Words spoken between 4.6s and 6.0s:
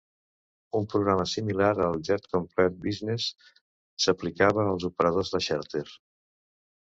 als operadors de xàrter.